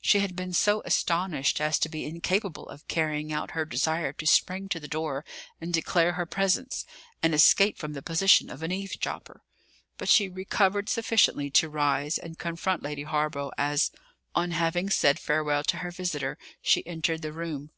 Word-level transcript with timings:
She 0.00 0.18
had 0.18 0.34
been 0.34 0.52
so 0.52 0.82
astonished 0.84 1.60
as 1.60 1.78
to 1.78 1.88
be 1.88 2.06
incapable 2.06 2.68
of 2.68 2.88
carrying 2.88 3.32
out 3.32 3.52
her 3.52 3.64
desire 3.64 4.12
to 4.14 4.26
spring 4.26 4.68
to 4.70 4.80
the 4.80 4.88
door 4.88 5.24
and 5.60 5.72
declare 5.72 6.14
her 6.14 6.26
presence, 6.26 6.84
and 7.22 7.32
escape 7.32 7.78
from 7.78 7.92
the 7.92 8.02
position 8.02 8.50
of 8.50 8.64
an 8.64 8.72
eavesdropper; 8.72 9.42
but 9.96 10.08
she 10.08 10.28
recovered 10.28 10.88
sufficiently 10.88 11.50
to 11.50 11.70
rise 11.70 12.18
and 12.18 12.36
confront 12.36 12.82
Lady 12.82 13.04
Hawborough 13.04 13.52
as, 13.56 13.92
on 14.34 14.50
having 14.50 14.90
said 14.90 15.20
farewell 15.20 15.62
to 15.62 15.76
her 15.76 15.92
visitor, 15.92 16.36
she 16.60 16.84
entered 16.84 17.22
the 17.22 17.32
room. 17.32 17.70